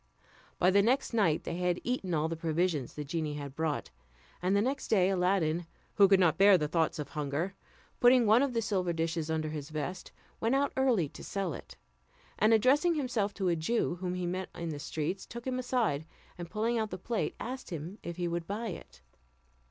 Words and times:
By 0.57 0.71
the 0.71 0.81
next 0.81 1.13
night 1.13 1.43
they 1.43 1.57
had 1.57 1.79
eaten 1.83 2.15
all 2.15 2.27
the 2.27 2.35
provisions 2.35 2.95
the 2.95 3.03
genie 3.03 3.35
had 3.35 3.53
brought; 3.55 3.91
and 4.41 4.55
the 4.55 4.61
next 4.63 4.87
day 4.87 5.11
Aladdin, 5.11 5.67
who 5.93 6.07
could 6.07 6.19
not 6.19 6.39
bear 6.39 6.57
the 6.57 6.67
thoughts 6.67 6.97
of 6.97 7.09
hunger, 7.09 7.53
putting 7.99 8.25
one 8.25 8.41
of 8.41 8.53
the 8.53 8.63
silver 8.63 8.93
dishes 8.93 9.27
tinder 9.27 9.49
his 9.49 9.69
vest, 9.69 10.11
went 10.39 10.55
out 10.55 10.73
early 10.75 11.07
to 11.09 11.23
sell 11.23 11.53
it, 11.53 11.75
and 12.39 12.51
addressing 12.51 12.95
himself 12.95 13.31
to 13.35 13.49
a 13.49 13.55
Jew 13.55 13.97
whom 14.01 14.15
he 14.15 14.25
met 14.25 14.49
in 14.55 14.69
the 14.69 14.79
streets, 14.79 15.27
took 15.27 15.45
him 15.45 15.59
aside, 15.59 16.07
and 16.35 16.49
pulling 16.49 16.79
out 16.79 16.89
the 16.89 16.97
plate, 16.97 17.35
asked 17.39 17.69
him 17.69 17.99
if 18.01 18.17
he 18.17 18.27
would 18.27 18.47
buy 18.47 18.69
it. 18.69 19.03